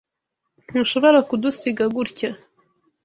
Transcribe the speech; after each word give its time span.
Ntushobora 0.69 1.19
kudusiga 1.29 1.83
gutya. 1.95 2.29